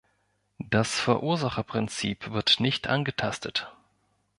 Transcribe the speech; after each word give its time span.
Das 0.57 0.99
Verursacherprinzip 0.99 2.31
wird 2.31 2.55
nicht 2.59 2.87
angetastet. 2.87 3.71